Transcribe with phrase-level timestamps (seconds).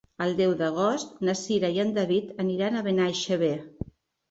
[0.25, 3.53] El deu d'agost na Cira i en David aniran a Benaixeve.